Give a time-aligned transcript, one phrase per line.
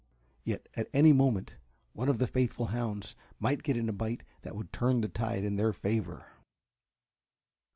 [0.43, 1.57] Yet at any moment
[1.93, 5.43] one of the faithful hounds might get in a bite that would turn the tide
[5.43, 6.25] in their favor.